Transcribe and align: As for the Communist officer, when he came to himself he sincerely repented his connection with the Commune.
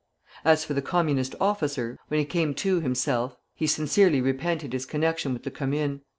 As 0.43 0.65
for 0.65 0.73
the 0.73 0.81
Communist 0.81 1.35
officer, 1.39 1.95
when 2.07 2.19
he 2.19 2.25
came 2.25 2.55
to 2.55 2.79
himself 2.81 3.37
he 3.53 3.67
sincerely 3.67 4.19
repented 4.19 4.73
his 4.73 4.87
connection 4.87 5.31
with 5.31 5.43
the 5.43 5.51
Commune. 5.51 6.01